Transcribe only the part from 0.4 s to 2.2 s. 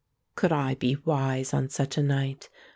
I be wise on such a